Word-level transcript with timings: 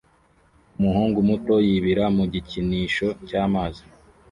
Umuhungu 0.77 1.17
muto 1.29 1.53
yibira 1.67 2.05
mu 2.17 2.23
gikinisho 2.33 3.07
cy'amazi 3.27 3.83